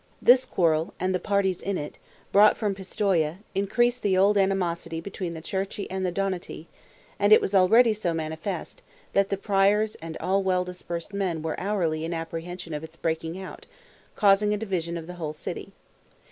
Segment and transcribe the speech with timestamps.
[0.19, 1.99] This quarrel, and the parties in it,
[2.31, 6.67] brought from Pistoia, increased the old animosity between the Cerchi and the Donati,
[7.19, 8.81] and it was already so manifest,
[9.13, 13.39] that the Priors and all well disposed men were in hourly apprehension of its breaking
[13.39, 15.71] out, and causing a division of the whole city.